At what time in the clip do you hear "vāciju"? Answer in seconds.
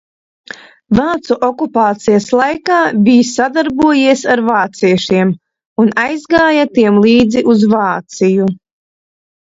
7.79-8.55